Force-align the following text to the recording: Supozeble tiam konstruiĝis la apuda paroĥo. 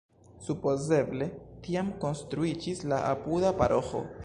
Supozeble 0.45 1.27
tiam 1.67 1.93
konstruiĝis 2.05 2.83
la 2.93 3.01
apuda 3.13 3.55
paroĥo. 3.63 4.05